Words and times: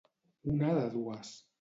Una 0.53 0.73
de 0.79 0.89
dues. 0.97 1.35